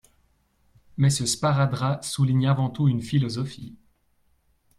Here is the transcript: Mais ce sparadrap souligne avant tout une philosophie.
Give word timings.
Mais 0.97 1.11
ce 1.11 1.27
sparadrap 1.27 2.03
souligne 2.03 2.47
avant 2.47 2.71
tout 2.71 2.87
une 2.87 3.03
philosophie. 3.03 3.77